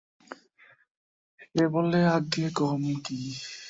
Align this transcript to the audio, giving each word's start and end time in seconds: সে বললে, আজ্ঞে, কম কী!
সে 1.41 1.63
বললে, 1.73 1.99
আজ্ঞে, 2.15 2.45
কম 2.57 2.81
কী! 3.05 3.19